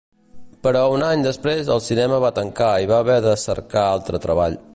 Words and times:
Però 0.67 0.79
un 0.93 1.03
any 1.09 1.25
després 1.27 1.69
el 1.75 1.83
cinema 1.89 2.19
va 2.25 2.33
tancar 2.39 2.71
i 2.87 2.91
va 2.95 2.99
haver 3.05 3.23
de 3.31 3.39
cercar 3.47 3.87
altre 3.97 4.27
treball. 4.27 4.63